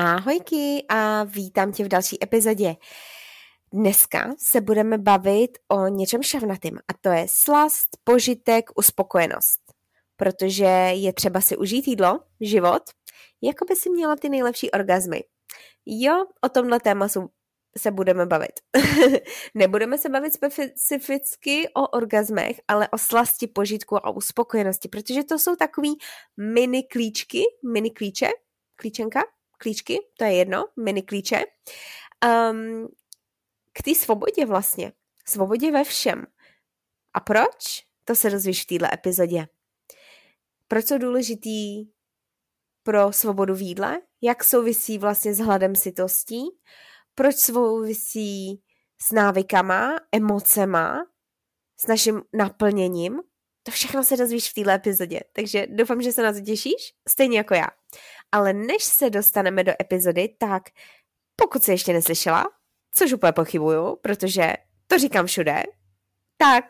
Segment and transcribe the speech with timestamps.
[0.00, 2.76] Ahojky a vítám tě v další epizodě.
[3.72, 9.60] Dneska se budeme bavit o něčem šavnatým a to je slast, požitek, uspokojenost.
[10.16, 12.82] Protože je třeba si užít jídlo, život,
[13.42, 15.20] jako by si měla ty nejlepší orgazmy.
[15.86, 17.30] Jo, o tomhle tématu
[17.78, 18.60] se budeme bavit.
[19.54, 25.56] Nebudeme se bavit specificky o orgazmech, ale o slasti, požitku a uspokojenosti, protože to jsou
[25.56, 25.98] takový
[26.36, 28.28] mini klíčky, mini klíče,
[28.76, 29.20] klíčenka,
[29.58, 31.44] klíčky, to je jedno, mini klíče,
[32.50, 32.88] um,
[33.72, 34.92] k té svobodě vlastně.
[35.26, 36.26] Svobodě ve všem.
[37.14, 37.84] A proč?
[38.04, 39.46] To se dozvíš v této epizodě.
[40.68, 41.86] Proč jsou důležitý
[42.82, 44.00] pro svobodu v jídle?
[44.22, 46.42] Jak souvisí vlastně s hladem sytostí?
[47.14, 48.62] Proč souvisí
[49.02, 50.98] s návykama, emocema,
[51.80, 53.20] s naším naplněním?
[53.68, 57.38] To všechno se dozvíš v této epizodě, takže doufám, že se na to těšíš, stejně
[57.38, 57.66] jako já.
[58.32, 60.62] Ale než se dostaneme do epizody, tak
[61.36, 62.44] pokud se ještě neslyšela,
[62.94, 64.52] což úplně pochybuju, protože
[64.86, 65.62] to říkám všude,
[66.36, 66.64] tak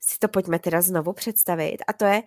[0.00, 1.78] si to pojďme teda znovu představit.
[1.88, 2.22] A to je,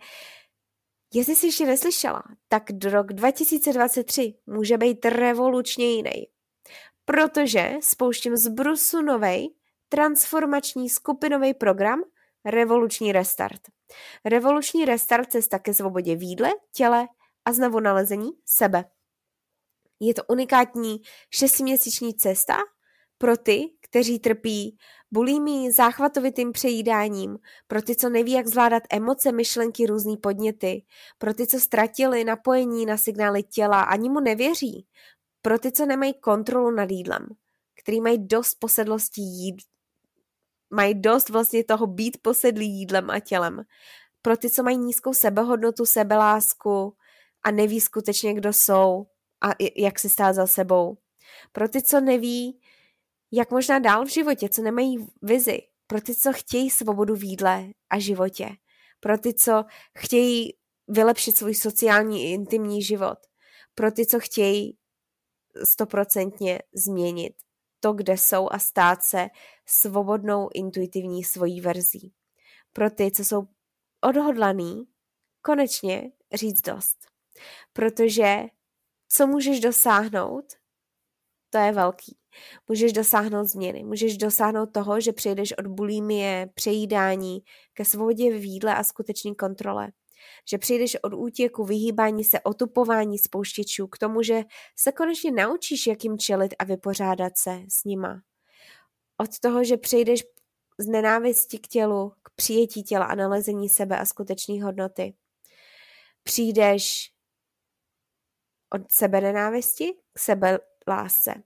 [1.13, 6.27] jestli jsi ještě neslyšela, tak do rok 2023 může být revolučně jiný.
[7.05, 9.49] Protože spouštím z Brusu novej
[9.89, 12.03] transformační skupinový program
[12.47, 13.61] Revoluční restart.
[14.25, 17.07] Revoluční restart cesta ke svobodě v jídle, těle
[17.45, 18.85] a znovu nalezení sebe.
[19.99, 21.01] Je to unikátní
[21.33, 22.57] šestiměsíční cesta
[23.17, 24.77] pro ty, kteří trpí
[25.11, 30.85] bulími, záchvatovitým přejídáním, pro ty, co neví, jak zvládat emoce, myšlenky, různý podněty,
[31.17, 34.87] pro ty, co ztratili napojení na signály těla, ani mu nevěří,
[35.41, 37.27] pro ty, co nemají kontrolu nad jídlem,
[37.81, 39.57] který mají dost posedlosti jíd,
[40.69, 43.63] mají dost vlastně toho být posedlý jídlem a tělem,
[44.21, 46.93] pro ty, co mají nízkou sebehodnotu, sebelásku,
[47.43, 49.07] a neví skutečně, kdo jsou
[49.41, 50.97] a jak si stát za sebou.
[51.51, 52.59] Pro ty, co neví,
[53.31, 55.59] jak možná dál v životě, co nemají vizi.
[55.87, 58.49] Pro ty, co chtějí svobodu v jídle a životě.
[58.99, 59.65] Pro ty, co
[59.97, 60.53] chtějí
[60.87, 63.17] vylepšit svůj sociální i intimní život.
[63.75, 64.77] Pro ty, co chtějí
[65.63, 67.33] stoprocentně změnit
[67.87, 69.27] to, kde jsou a stát se
[69.65, 72.13] svobodnou, intuitivní svojí verzí.
[72.73, 73.47] Pro ty, co jsou
[74.01, 74.87] odhodlaný
[75.41, 76.97] konečně říct dost.
[77.73, 78.43] Protože
[79.09, 80.45] co můžeš dosáhnout,
[81.49, 82.17] to je velký.
[82.67, 87.39] Můžeš dosáhnout změny, můžeš dosáhnout toho, že přejdeš od bulimie, přejídání
[87.73, 89.87] ke svobodě v jídle a skutečné kontrole.
[90.49, 94.43] Že přijdeš od útěku, vyhýbání se, otupování spouštěčů k tomu, že
[94.75, 98.21] se konečně naučíš, jak jim čelit a vypořádat se s nima.
[99.17, 100.23] Od toho, že přejdeš
[100.77, 105.13] z nenávisti k tělu, k přijetí těla a nalezení sebe a skutečné hodnoty.
[106.23, 107.11] Přijdeš
[108.69, 111.43] od sebe nenávisti k sebe lásce.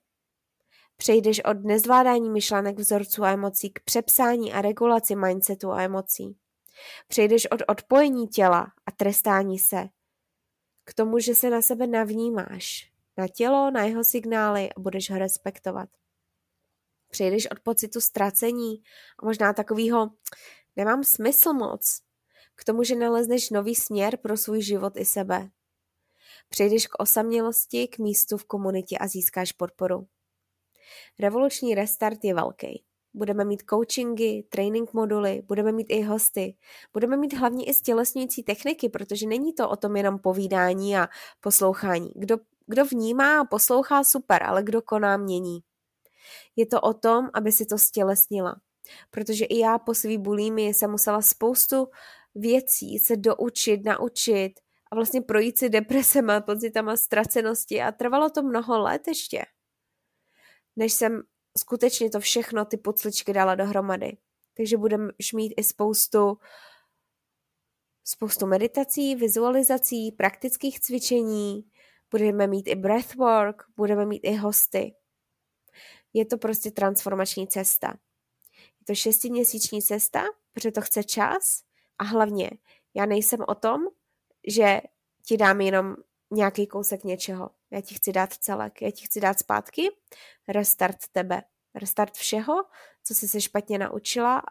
[0.97, 6.37] Přejdeš od nezvládání myšlenek, vzorců a emocí k přepsání a regulaci mindsetu a emocí.
[7.07, 9.89] Přejdeš od odpojení těla a trestání se
[10.83, 15.17] k tomu, že se na sebe navnímáš, na tělo, na jeho signály a budeš ho
[15.17, 15.89] respektovat.
[17.09, 18.83] Přejdeš od pocitu ztracení
[19.19, 20.09] a možná takového
[20.75, 22.01] nemám smysl moc,
[22.55, 25.49] k tomu, že nalezneš nový směr pro svůj život i sebe.
[26.49, 30.07] Přejdeš k osamělosti, k místu v komunitě a získáš podporu.
[31.19, 32.83] Revoluční restart je velký.
[33.13, 36.55] Budeme mít coachingy, training moduly, budeme mít i hosty.
[36.93, 41.07] Budeme mít hlavně i stělesňující techniky, protože není to o tom jenom povídání a
[41.41, 42.11] poslouchání.
[42.15, 45.59] Kdo, kdo vnímá a poslouchá, super, ale kdo koná, mění.
[46.55, 48.55] Je to o tom, aby si to stělesnila.
[49.11, 51.87] Protože i já po svý bulími jsem musela spoustu
[52.35, 54.53] věcí se doučit, naučit,
[54.91, 59.45] a vlastně projít si depresema, pocitama ztracenosti a trvalo to mnoho let ještě,
[60.75, 61.21] než jsem
[61.57, 64.17] skutečně to všechno, ty pocličky dala dohromady.
[64.57, 66.37] Takže budeš mít i spoustu
[68.03, 71.71] spoustu meditací, vizualizací, praktických cvičení,
[72.11, 74.95] budeme mít i breathwork, budeme mít i hosty.
[76.13, 77.87] Je to prostě transformační cesta.
[78.79, 81.63] Je to šestiměsíční cesta, protože to chce čas
[81.99, 82.49] a hlavně
[82.93, 83.81] já nejsem o tom,
[84.47, 84.81] že
[85.25, 85.95] ti dám jenom
[86.31, 87.49] nějaký kousek něčeho.
[87.71, 89.89] Já ti chci dát celek, já ti chci dát zpátky
[90.47, 91.43] restart tebe,
[91.75, 92.53] restart všeho,
[93.03, 94.41] co jsi se špatně naučila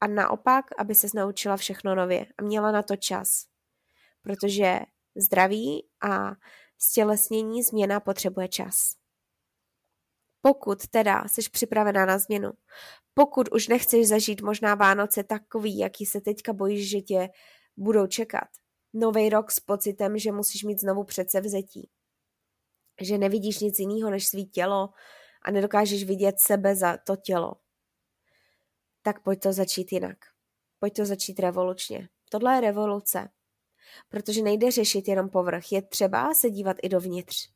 [0.00, 3.46] a naopak, aby se naučila všechno nově a měla na to čas.
[4.22, 4.80] Protože
[5.16, 6.32] zdraví a
[6.78, 8.94] stělesnění změna potřebuje čas.
[10.42, 12.52] Pokud teda jsi připravená na změnu,
[13.14, 17.28] pokud už nechceš zažít možná Vánoce takový, jaký se teďka bojíš, že tě
[17.76, 18.48] budou čekat,
[18.92, 21.90] nový rok s pocitem, že musíš mít znovu předsevzetí,
[23.00, 24.90] že nevidíš nic jiného než svý tělo
[25.42, 27.52] a nedokážeš vidět sebe za to tělo,
[29.02, 30.18] tak pojď to začít jinak.
[30.78, 32.08] Pojď to začít revolučně.
[32.30, 33.28] Tohle je revoluce.
[34.08, 37.48] Protože nejde řešit jenom povrch, je třeba se dívat i dovnitř.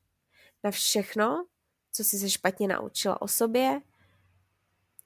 [0.64, 1.46] Na všechno,
[1.93, 3.81] co jsi se špatně naučila o sobě,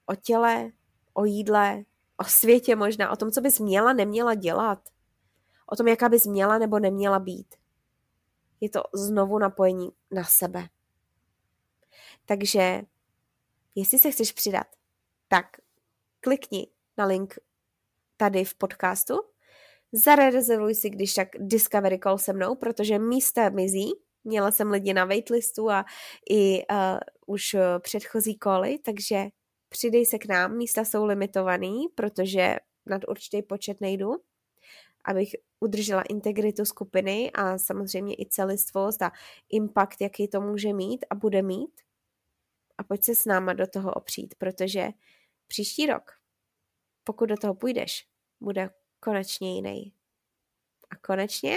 [0.06, 0.70] o těle,
[1.14, 1.85] o jídle,
[2.17, 4.88] o světě možná, o tom, co bys měla, neměla dělat,
[5.67, 7.55] o tom, jaká bys měla nebo neměla být.
[8.60, 10.69] Je to znovu napojení na sebe.
[12.26, 12.82] Takže,
[13.75, 14.66] jestli se chceš přidat,
[15.28, 15.46] tak
[16.20, 16.66] klikni
[16.96, 17.34] na link
[18.16, 19.14] tady v podcastu,
[19.93, 23.90] zarezervuj si když tak Discovery Call se mnou, protože místa mizí,
[24.25, 25.84] měla jsem lidi na waitlistu a
[26.31, 29.26] i uh, už předchozí koly, takže
[29.69, 32.56] přidej se k nám, místa jsou limitovaný, protože
[32.87, 34.11] nad určitý počet nejdu,
[35.04, 35.30] abych
[35.60, 39.12] udržela integritu skupiny a samozřejmě i celistvost a
[39.48, 41.80] impact, jaký to může mít a bude mít.
[42.78, 44.88] A pojď se s náma do toho opřít, protože
[45.46, 46.12] příští rok,
[47.04, 48.06] pokud do toho půjdeš,
[48.40, 49.94] bude konečně jiný.
[50.90, 51.56] A konečně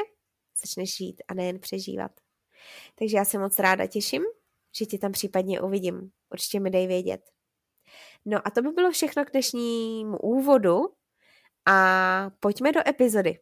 [0.62, 2.12] začneš žít a nejen přežívat.
[2.96, 4.24] Takže já se moc ráda těším,
[4.76, 6.12] že tě tam případně uvidím.
[6.30, 7.32] Určitě mi dej vědět.
[8.26, 10.80] No a to by bylo všechno k dnešnímu úvodu
[11.66, 13.40] a pojďme do epizody.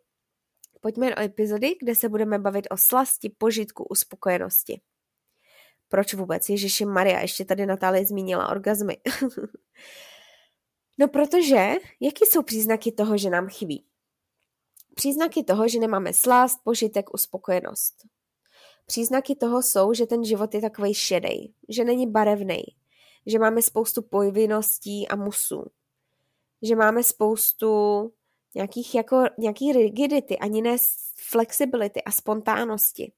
[0.82, 4.82] Pojďme do epizody, kde se budeme bavit o slasti, požitku, uspokojenosti.
[5.88, 6.50] Proč vůbec?
[6.50, 8.98] Ježiši Maria, ještě tady Natálie zmínila orgazmy.
[10.98, 13.86] no protože, jaký jsou příznaky toho, že nám chybí?
[14.96, 17.96] Příznaky toho, že nemáme slast, požitek, uspokojenost.
[18.86, 22.64] Příznaky toho jsou, že ten život je takový šedej, že není barevný,
[23.26, 25.66] že máme spoustu povinností a musů,
[26.62, 27.68] že máme spoustu
[28.56, 30.78] nějakých jako, nějaký rigidity, ani ne
[31.30, 33.14] flexibility a spontánnosti.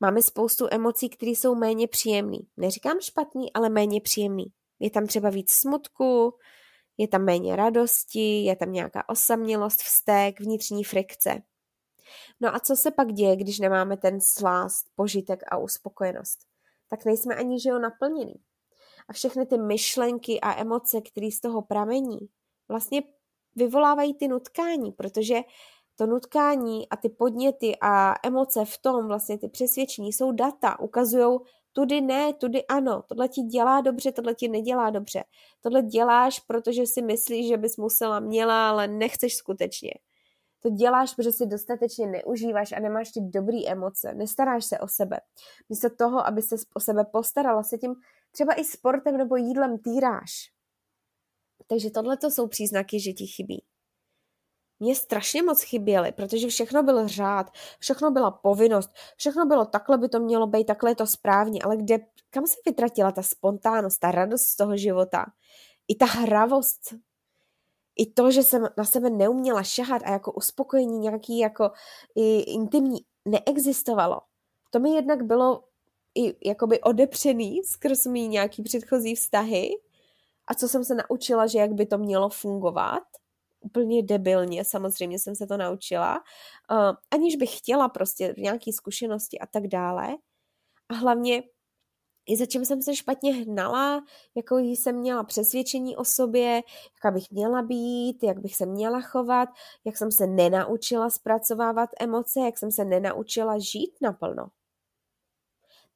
[0.00, 2.38] Máme spoustu emocí, které jsou méně příjemné.
[2.56, 4.44] Neříkám špatný, ale méně příjemný.
[4.80, 6.34] Je tam třeba víc smutku,
[6.96, 11.42] je tam méně radosti, je tam nějaká osamělost, vztek, vnitřní frikce.
[12.40, 16.38] No a co se pak děje, když nemáme ten slást, požitek a uspokojenost?
[16.88, 18.34] Tak nejsme ani, že jo, naplněný.
[19.08, 22.18] A všechny ty myšlenky a emoce, které z toho pramení,
[22.68, 23.02] vlastně
[23.56, 25.40] vyvolávají ty nutkání, protože
[25.96, 31.38] to nutkání a ty podněty a emoce v tom, vlastně ty přesvědčení jsou data, ukazují
[31.72, 35.24] tudy ne, tudy ano, tohle ti dělá dobře, tohle ti nedělá dobře.
[35.60, 39.90] Tohle děláš, protože si myslíš, že bys musela, měla, ale nechceš skutečně.
[40.60, 45.20] To děláš, protože si dostatečně neužíváš a nemáš ty dobré emoce, nestaráš se o sebe.
[45.68, 47.94] Místo toho, aby se o sebe postarala, se tím
[48.30, 50.53] třeba i sportem nebo jídlem týráš.
[51.66, 53.64] Takže tohle to jsou příznaky, že ti chybí.
[54.80, 60.08] Mně strašně moc chyběly, protože všechno byl řád, všechno byla povinnost, všechno bylo takhle by
[60.08, 61.98] to mělo být, takhle je to správně, ale kde,
[62.30, 65.26] kam se vytratila ta spontánnost, ta radost z toho života?
[65.88, 66.94] I ta hravost,
[67.96, 71.70] i to, že jsem na sebe neuměla šahat a jako uspokojení nějaký jako
[72.14, 74.20] i intimní neexistovalo.
[74.70, 75.64] To mi jednak bylo
[76.14, 79.70] i jakoby odepřený skrz mý nějaký předchozí vztahy
[80.46, 83.02] a co jsem se naučila, že jak by to mělo fungovat,
[83.60, 86.16] úplně debilně, samozřejmě jsem se to naučila,
[86.70, 90.16] uh, aniž bych chtěla prostě nějaké zkušenosti a tak dále.
[90.88, 91.42] A hlavně
[92.26, 96.62] i za čím jsem se špatně hnala, jako jsem měla přesvědčení o sobě,
[96.96, 99.48] jaká bych měla být, jak bych se měla chovat,
[99.84, 104.46] jak jsem se nenaučila zpracovávat emoce, jak jsem se nenaučila žít naplno.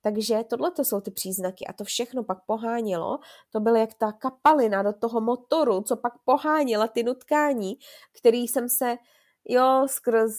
[0.01, 3.19] Takže tohle to jsou ty příznaky a to všechno pak pohánělo.
[3.51, 7.75] To bylo jak ta kapalina do toho motoru, co pak poháněla ty nutkání,
[8.19, 8.97] který jsem se
[9.49, 10.33] jo, skrz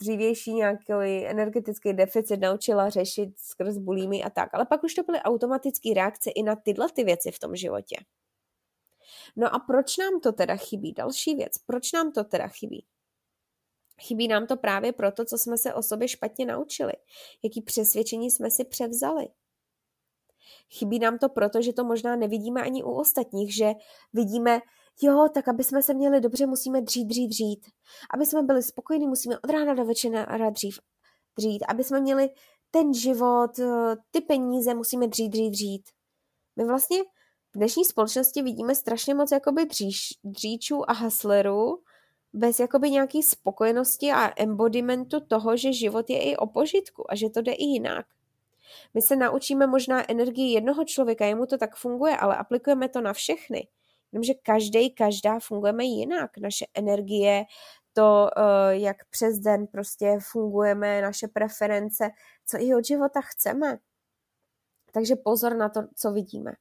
[0.00, 0.92] dřívější nějaký
[1.26, 4.54] energetický deficit naučila řešit skrz bulími a tak.
[4.54, 7.96] Ale pak už to byly automatické reakce i na tyhle ty věci v tom životě.
[9.36, 10.92] No a proč nám to teda chybí?
[10.92, 11.52] Další věc.
[11.66, 12.86] Proč nám to teda chybí?
[14.00, 16.92] Chybí nám to právě proto, co jsme se o sobě špatně naučili,
[17.42, 19.28] jaký přesvědčení jsme si převzali.
[20.78, 23.72] Chybí nám to proto, že to možná nevidíme ani u ostatních, že
[24.12, 24.60] vidíme,
[25.02, 27.66] jo, tak aby jsme se měli dobře, musíme dřít, dřít, dřít.
[28.14, 30.78] Aby jsme byli spokojení, musíme od rána do večera dřív,
[31.38, 31.64] dřít.
[31.68, 32.30] Aby jsme měli
[32.70, 35.88] ten život, eh, ty peníze musíme dřít, dřít, dřít.
[36.56, 36.98] My vlastně
[37.54, 41.82] v dnešní společnosti vidíme strašně moc jakoby dříč, dříčů a haslerů
[42.34, 47.30] bez jakoby nějaký spokojenosti a embodimentu toho, že život je i o požitku a že
[47.30, 48.06] to jde i jinak.
[48.94, 53.12] My se naučíme možná energii jednoho člověka, jemu to tak funguje, ale aplikujeme to na
[53.12, 53.68] všechny.
[54.12, 56.38] Jenomže každý, každá fungujeme jinak.
[56.38, 57.44] Naše energie,
[57.92, 62.10] to, eh, jak přes den prostě fungujeme, naše preference,
[62.46, 63.78] co i od života chceme.
[64.92, 66.52] Takže pozor na to, co vidíme.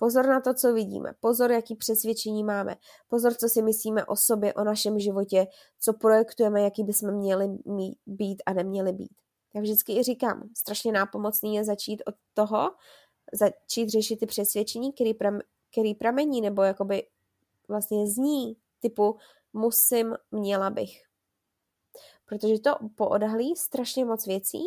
[0.00, 1.12] Pozor na to, co vidíme.
[1.20, 2.76] Pozor, jaký přesvědčení máme.
[3.08, 5.46] Pozor, co si myslíme o sobě, o našem životě,
[5.80, 9.12] co projektujeme, jaký bychom měli mít, být a neměli být.
[9.54, 12.70] Já vždycky i říkám, strašně nápomocný je začít od toho,
[13.32, 15.40] začít řešit ty přesvědčení, který, pram,
[15.70, 17.06] který pramení nebo jakoby
[17.68, 19.16] vlastně zní typu
[19.52, 21.02] musím, měla bych.
[22.26, 24.62] Protože to poodhalí strašně moc věcí,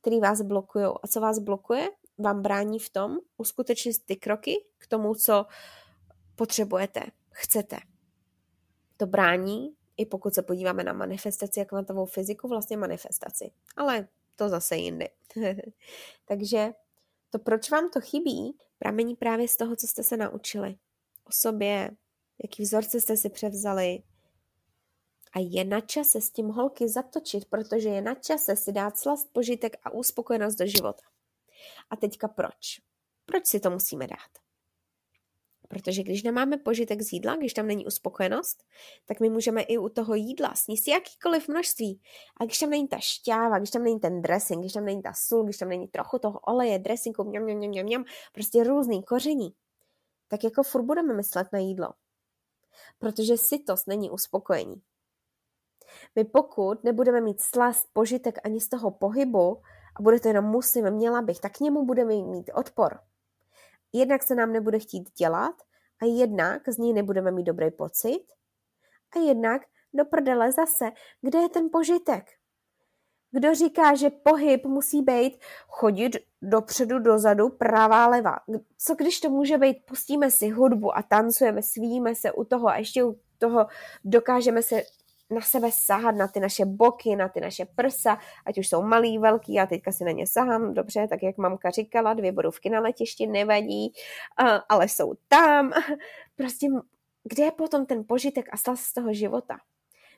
[0.00, 0.84] které vás blokují.
[0.84, 5.46] A co vás blokuje, vám brání v tom uskutečnit ty kroky k tomu, co
[6.36, 7.76] potřebujete, chcete.
[8.96, 13.50] To brání, i pokud se podíváme na manifestaci a kvantovou fyziku, vlastně manifestaci.
[13.76, 15.08] Ale to zase jindy.
[16.24, 16.72] Takže
[17.30, 20.76] to, proč vám to chybí, pramení právě z toho, co jste se naučili
[21.24, 21.90] o sobě,
[22.42, 24.02] jaký vzorce jste si převzali.
[25.32, 29.32] A je na čase s tím holky zatočit, protože je na čase si dát slast,
[29.32, 31.02] požitek a uspokojenost do života.
[31.90, 32.80] A teďka proč?
[33.26, 34.46] Proč si to musíme dát?
[35.68, 38.64] Protože když nemáme požitek z jídla, když tam není uspokojenost,
[39.04, 42.00] tak my můžeme i u toho jídla sníst jakýkoliv množství.
[42.40, 45.12] A když tam není ta šťáva, když tam není ten dressing, když tam není ta
[45.14, 49.54] sůl, když tam není trochu toho oleje, dressingu, mňam, mňam, mňam, mňam, prostě různý koření,
[50.28, 51.88] tak jako furt budeme myslet na jídlo.
[52.98, 54.82] Protože sytost není uspokojení.
[56.14, 59.62] My pokud nebudeme mít slast, požitek ani z toho pohybu
[59.96, 62.98] a bude to jenom musím, měla bych, tak k němu budeme mít odpor
[63.92, 65.54] jednak se nám nebude chtít dělat
[66.02, 68.24] a jednak z ní nebudeme mít dobrý pocit
[69.16, 69.62] a jednak
[69.94, 70.90] do prdele zase,
[71.22, 72.24] kde je ten požitek?
[73.30, 75.38] Kdo říká, že pohyb musí být
[75.68, 78.36] chodit dopředu, dozadu, pravá, leva?
[78.78, 82.76] Co když to může být, pustíme si hudbu a tancujeme, svíme se u toho a
[82.76, 83.66] ještě u toho
[84.04, 84.82] dokážeme se
[85.30, 89.18] na sebe sahat, na ty naše boky, na ty naše prsa, ať už jsou malý,
[89.18, 92.80] velký, já teďka si na ně sahám, dobře, tak jak mamka říkala, dvě bodovky na
[92.80, 93.92] letišti nevadí,
[94.68, 95.72] ale jsou tam.
[96.36, 96.66] Prostě
[97.24, 99.58] kde je potom ten požitek a slast z toho života?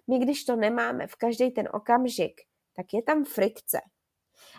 [0.06, 2.40] My, když to nemáme v každý ten okamžik,
[2.76, 3.80] tak je tam frikce.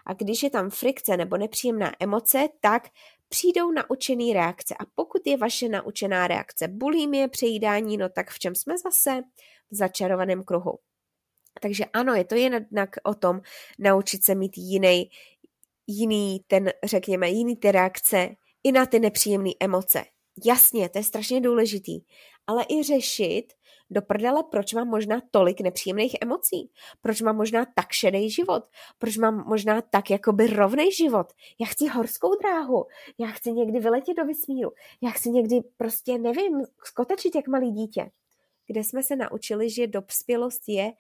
[0.06, 2.90] A když je tam frikce nebo nepříjemná emoce, tak
[3.30, 4.76] přijdou naučený reakce.
[4.80, 9.22] A pokud je vaše naučená reakce bulimie, přejídání, no tak v čem jsme zase?
[9.72, 10.80] Začarovaném kruhu.
[11.62, 13.42] Takže ano, je to jednak o tom
[13.80, 15.10] naučit se mít jiný,
[15.88, 18.30] jiný ten, řekněme, jiný ty reakce
[18.64, 20.06] i na ty nepříjemné emoce.
[20.46, 22.02] Jasně, to je strašně důležitý,
[22.48, 23.54] ale i řešit
[23.90, 26.72] do prdele, proč mám možná tolik nepříjemných emocí,
[27.02, 28.64] proč mám možná tak šedý život,
[28.98, 31.34] proč mám možná tak jakoby rovnej život.
[31.60, 32.86] Já chci horskou dráhu,
[33.18, 34.72] já chci někdy vyletět do vysmíru,
[35.02, 38.12] já chci někdy prostě, nevím, skotečit jak malý dítě.
[38.70, 40.92] Kde jsme se naučili, že dospělost je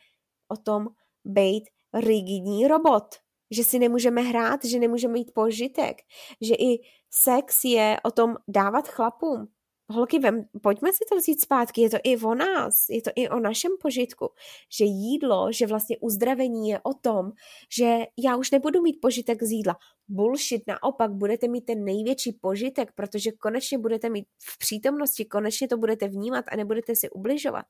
[0.47, 0.87] o tom
[1.25, 3.15] být rigidní robot,
[3.51, 6.01] že si nemůžeme hrát, že nemůžeme mít požitek,
[6.41, 9.47] že i sex je o tom dávat chlapům,
[9.89, 13.29] holky, vem, pojďme si to vzít zpátky, je to i o nás, je to i
[13.29, 14.29] o našem požitku,
[14.77, 17.31] že jídlo, že vlastně uzdravení je o tom,
[17.77, 19.77] že já už nebudu mít požitek z jídla.
[20.07, 25.77] Bullshit, naopak budete mít ten největší požitek, protože konečně budete mít v přítomnosti, konečně to
[25.77, 27.65] budete vnímat a nebudete si ubližovat.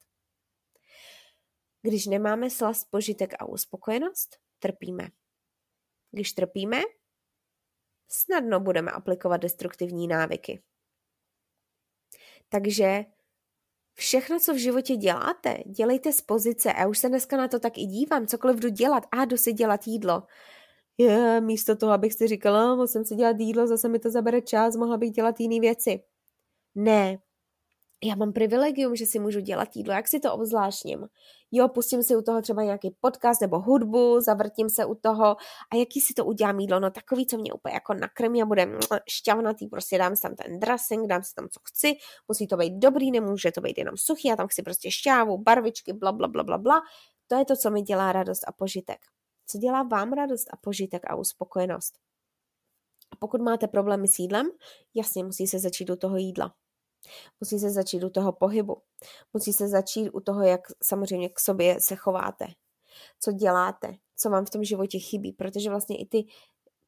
[1.81, 5.07] Když nemáme slast, požitek a uspokojenost, trpíme.
[6.11, 6.81] Když trpíme,
[8.07, 10.61] snadno budeme aplikovat destruktivní návyky.
[12.49, 13.05] Takže
[13.93, 16.73] všechno, co v životě děláte, dělejte z pozice.
[16.73, 19.03] A už se dneska na to tak i dívám, cokoliv jdu dělat.
[19.11, 20.23] A jdu si dělat jídlo.
[20.97, 24.75] Je, místo toho, abych si říkala, musím si dělat jídlo, zase mi to zabere čas,
[24.75, 26.03] mohla bych dělat jiné věci.
[26.75, 27.17] Ne,
[28.03, 31.07] já mám privilegium, že si můžu dělat jídlo, jak si to obzvláštním.
[31.51, 35.25] Jo, pustím si u toho třeba nějaký podcast nebo hudbu, zavrtím se u toho
[35.71, 38.67] a jaký si to udělám jídlo, no takový, co mě úplně jako nakrmí a bude
[39.09, 41.93] šťavnatý, prostě dám si tam ten dressing, dám si tam, co chci,
[42.27, 45.93] musí to být dobrý, nemůže to být jenom suchý, já tam chci prostě šťávu, barvičky,
[45.93, 46.81] bla, bla, bla, bla, bla.
[47.27, 48.99] To je to, co mi dělá radost a požitek.
[49.47, 51.93] Co dělá vám radost a požitek a uspokojenost?
[53.11, 54.49] A pokud máte problémy s jídlem,
[54.93, 56.53] jasně musí se začít u toho jídla.
[57.41, 58.81] Musí se začít u toho pohybu.
[59.33, 62.45] Musí se začít u toho, jak samozřejmě k sobě se chováte.
[63.19, 66.25] Co děláte, co vám v tom životě chybí, protože vlastně i ty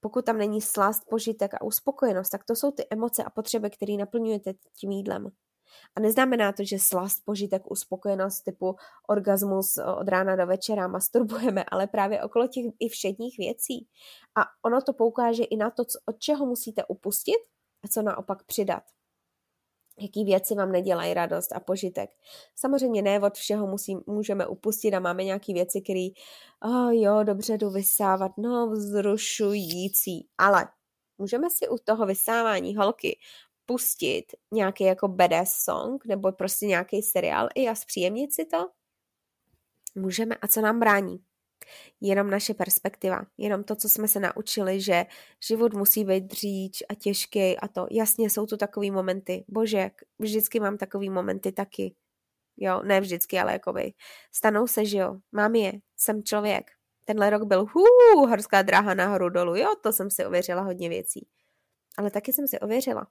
[0.01, 3.93] pokud tam není slast, požitek a uspokojenost, tak to jsou ty emoce a potřeby, které
[3.93, 5.31] naplňujete tím jídlem.
[5.95, 8.75] A neznamená to, že slast, požitek, uspokojenost typu
[9.07, 13.87] orgasmus od rána do večera masturbujeme, ale právě okolo těch i všedních věcí.
[14.35, 17.39] A ono to poukáže i na to, od čeho musíte upustit
[17.83, 18.83] a co naopak přidat
[19.99, 22.09] jaký věci vám nedělají radost a požitek.
[22.55, 26.07] Samozřejmě ne od všeho musí, můžeme upustit a máme nějaké věci, které,
[26.63, 30.67] oh jo, dobře jdu vysávat, no vzrušující, ale
[31.17, 33.19] můžeme si u toho vysávání holky
[33.65, 38.57] pustit nějaký jako badass song nebo prostě nějaký seriál i a zpříjemnit si to?
[39.95, 41.30] Můžeme a co nám brání?
[42.01, 45.05] Jenom naše perspektiva, jenom to, co jsme se naučili, že
[45.47, 47.87] život musí být dříč a těžký a to.
[47.91, 49.45] Jasně, jsou tu takový momenty.
[49.47, 51.95] Bože, vždycky mám takový momenty taky.
[52.57, 53.93] Jo, ne vždycky, ale jakoby.
[54.31, 56.71] Stanou se, že jo, mám je, jsem člověk.
[57.05, 57.83] Tenhle rok byl hů,
[58.27, 61.27] horská dráha nahoru dolů, jo, to jsem si ověřila hodně věcí.
[61.97, 63.07] Ale taky jsem si ověřila,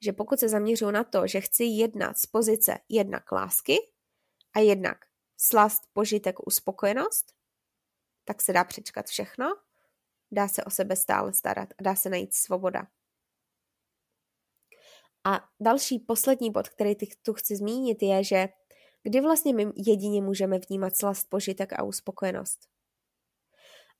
[0.00, 3.78] že pokud se zaměřuju na to, že chci jednat z pozice jednak lásky
[4.54, 5.05] a jednak
[5.36, 7.34] slast, požitek, uspokojenost,
[8.24, 9.46] tak se dá přečkat všechno,
[10.30, 12.86] dá se o sebe stále starat a dá se najít svoboda.
[15.24, 18.48] A další, poslední bod, který tu chci zmínit, je, že
[19.02, 22.68] kdy vlastně my jedině můžeme vnímat slast, požitek a uspokojenost.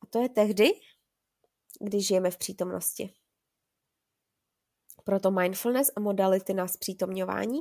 [0.03, 0.71] A to je tehdy,
[1.81, 3.15] když žijeme v přítomnosti.
[5.05, 7.61] Proto mindfulness a modality na zpřítomňování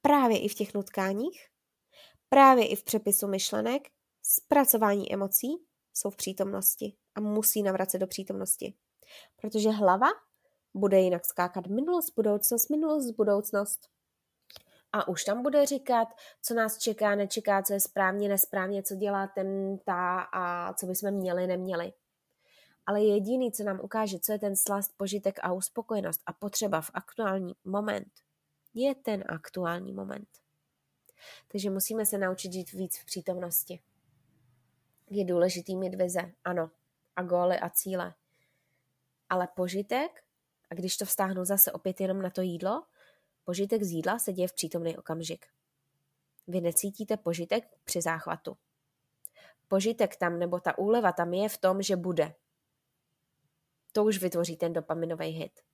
[0.00, 1.48] právě i v těch nutkáních
[2.28, 3.82] Právě i v přepisu myšlenek,
[4.22, 5.48] zpracování emocí
[5.94, 8.74] jsou v přítomnosti a musí navracet do přítomnosti.
[9.36, 10.06] Protože hlava
[10.74, 13.88] bude jinak skákat minulost, budoucnost, minulost, budoucnost.
[14.92, 16.08] A už tam bude říkat,
[16.42, 21.10] co nás čeká, nečeká, co je správně, nesprávně, co dělá ten, ta a co bychom
[21.10, 21.92] měli, neměli.
[22.86, 26.90] Ale jediný, co nám ukáže, co je ten slast, požitek a uspokojenost a potřeba v
[26.94, 28.08] aktuální moment,
[28.74, 30.28] je ten aktuální moment.
[31.52, 33.80] Takže musíme se naučit žít víc v přítomnosti.
[35.10, 36.70] Je důležitý mít vize, ano,
[37.16, 38.14] a góly a cíle.
[39.28, 40.24] Ale požitek,
[40.70, 42.86] a když to vztáhnu zase opět jenom na to jídlo,
[43.44, 45.46] požitek z jídla se děje v přítomný okamžik.
[46.46, 48.56] Vy necítíte požitek při záchvatu.
[49.68, 52.34] Požitek tam nebo ta úleva tam je v tom, že bude.
[53.92, 55.65] To už vytvoří ten dopaminový hit.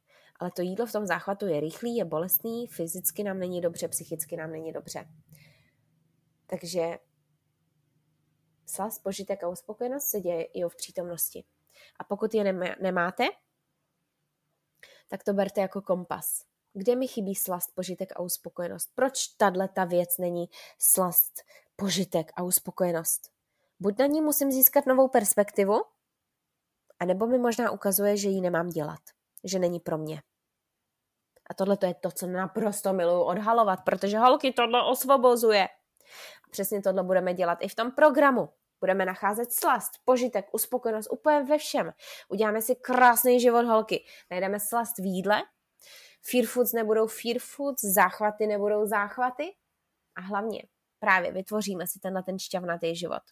[0.42, 4.36] Ale to jídlo v tom záchvatu je rychlý, je bolestný, fyzicky nám není dobře, psychicky
[4.36, 5.08] nám není dobře.
[6.46, 6.98] Takže
[8.66, 11.44] slast, požitek a uspokojenost se děje i v přítomnosti.
[11.98, 13.24] A pokud je nemáte,
[15.08, 16.44] tak to berte jako kompas.
[16.72, 18.90] Kde mi chybí slast, požitek a uspokojenost?
[18.94, 21.42] Proč tahle ta věc není slast,
[21.76, 23.30] požitek a uspokojenost?
[23.80, 25.74] Buď na ní musím získat novou perspektivu,
[27.00, 29.00] anebo mi možná ukazuje, že ji nemám dělat,
[29.44, 30.22] že není pro mě.
[31.52, 35.68] A tohle to je to, co naprosto miluju odhalovat, protože holky tohle osvobozuje.
[36.44, 38.48] A přesně tohle budeme dělat i v tom programu.
[38.80, 41.92] Budeme nacházet slast, požitek, uspokojenost úplně ve všem.
[42.28, 44.04] Uděláme si krásný život holky.
[44.30, 45.42] Najdeme slast v jídle,
[46.30, 49.54] fear foods nebudou fear foods, záchvaty nebudou záchvaty
[50.16, 50.62] a hlavně
[50.98, 53.22] právě vytvoříme si tenhle ten šťavnatý život.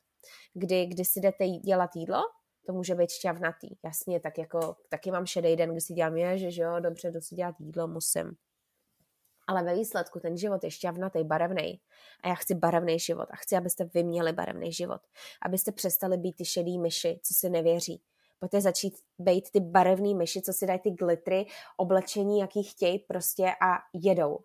[0.55, 2.23] Kdy, kdy si jdete dělat jídlo,
[2.67, 3.69] to může být šťavnatý.
[3.85, 7.21] Jasně, tak jako taky mám šedý den, kdy si dělám je, že jo, dobře, jdu
[7.21, 8.37] si dělat jídlo, musím
[9.51, 11.81] ale ve výsledku ten život je šťavnatý, barevný.
[12.23, 15.01] A já chci barevný život a chci, abyste vy měli barevný život.
[15.43, 18.03] Abyste přestali být ty šedý myši, co si nevěří.
[18.39, 21.47] Pojďte začít být ty barevný myši, co si dají ty glitry,
[21.77, 24.39] oblečení, jaký chtějí prostě a jedou.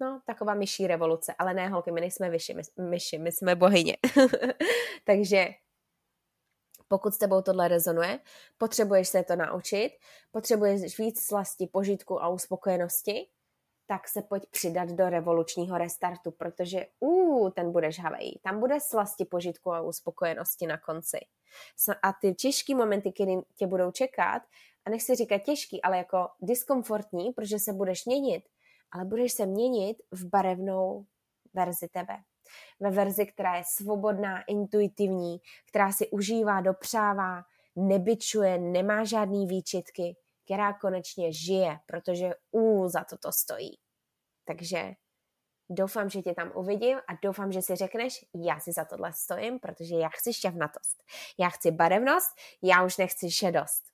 [0.00, 3.96] No, taková myší revoluce, ale ne holky, my nejsme vyši, my, myši, my jsme bohyně.
[5.04, 5.48] Takže
[6.92, 8.18] pokud s tebou tohle rezonuje,
[8.58, 9.90] potřebuješ se to naučit,
[10.30, 13.28] potřebuješ víc slasti, požitku a uspokojenosti,
[13.86, 18.38] tak se pojď přidat do revolučního restartu, protože uh, ten bude žhavej.
[18.42, 21.18] Tam bude slasti požitku a uspokojenosti na konci.
[22.02, 24.42] A ty těžké momenty, které tě budou čekat,
[24.84, 28.44] a nechci říkat těžký, ale jako diskomfortní, protože se budeš měnit,
[28.90, 31.06] ale budeš se měnit v barevnou
[31.54, 32.16] verzi tebe.
[32.82, 37.42] Ve verzi, která je svobodná, intuitivní, která si užívá, dopřává,
[37.76, 43.78] nebyčuje, nemá žádný výčitky, která konečně žije, protože ú, za to to stojí.
[44.44, 44.92] Takže
[45.70, 49.58] doufám, že tě tam uvidím a doufám, že si řekneš, já si za tohle stojím,
[49.58, 51.04] protože já chci šťavnatost.
[51.38, 52.30] Já chci barevnost,
[52.62, 53.84] já už nechci šedost.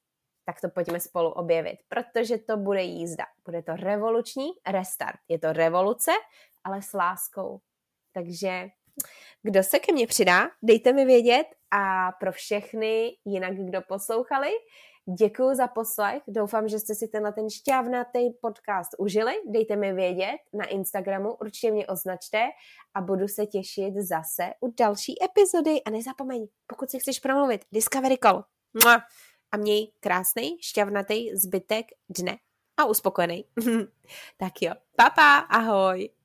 [0.44, 3.24] Tak to pojďme spolu objevit, protože to bude jízda.
[3.44, 5.20] Bude to revoluční restart.
[5.28, 6.10] Je to revoluce,
[6.64, 7.60] ale s láskou.
[8.12, 8.68] Takže
[9.42, 14.50] Kdo se ke mně přidá, dejte mi vědět a pro všechny jinak, kdo poslouchali,
[15.18, 19.32] Děkuji za poslech, doufám, že jste si tenhle ten šťavnatý podcast užili.
[19.46, 22.48] Dejte mi vědět na Instagramu, určitě mě označte
[22.94, 25.82] a budu se těšit zase u další epizody.
[25.82, 28.44] A nezapomeň, pokud si chceš promluvit, Discovery Call.
[29.52, 32.36] A měj krásný, šťavnatý zbytek dne
[32.76, 33.44] a uspokojený.
[34.36, 36.17] tak jo, papa, ahoj.